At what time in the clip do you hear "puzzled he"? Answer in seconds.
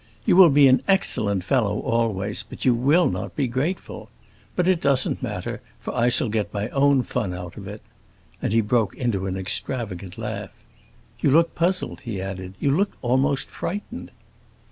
11.53-12.19